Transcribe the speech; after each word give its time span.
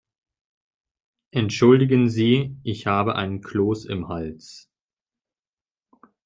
Entschuldigen 1.29 2.09
Sie, 2.09 2.57
ich 2.63 2.87
habe 2.87 3.15
einen 3.17 3.41
Kloß 3.41 3.85
im 3.85 4.07
Hals. 4.07 4.67